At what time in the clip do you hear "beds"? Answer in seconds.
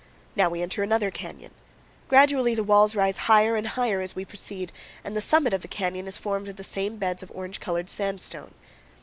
6.97-7.21